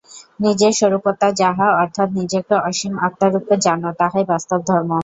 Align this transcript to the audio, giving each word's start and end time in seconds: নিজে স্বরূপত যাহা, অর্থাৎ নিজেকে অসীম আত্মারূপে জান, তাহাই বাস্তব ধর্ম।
নিজে 0.39 0.67
স্বরূপত 0.71 1.21
যাহা, 1.41 1.67
অর্থাৎ 1.81 2.07
নিজেকে 2.19 2.55
অসীম 2.69 2.93
আত্মারূপে 3.07 3.55
জান, 3.65 3.81
তাহাই 3.99 4.23
বাস্তব 4.31 4.59
ধর্ম। 4.69 4.91